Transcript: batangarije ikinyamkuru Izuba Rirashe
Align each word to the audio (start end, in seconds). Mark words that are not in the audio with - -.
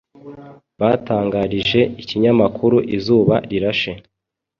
batangarije 0.79 1.79
ikinyamkuru 2.01 2.77
Izuba 2.95 3.35
Rirashe 3.49 3.91